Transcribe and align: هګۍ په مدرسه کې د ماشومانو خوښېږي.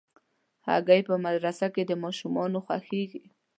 هګۍ 0.67 1.01
په 1.09 1.15
مدرسه 1.25 1.67
کې 1.73 1.83
د 1.85 1.91
ماشومانو 2.03 2.57
خوښېږي. 2.65 3.23